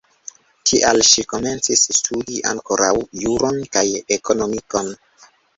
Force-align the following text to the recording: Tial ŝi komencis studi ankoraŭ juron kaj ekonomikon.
Tial 0.69 1.01
ŝi 1.09 1.23
komencis 1.33 1.83
studi 1.99 2.41
ankoraŭ 2.53 2.89
juron 3.27 3.63
kaj 3.77 3.87
ekonomikon. 4.21 4.95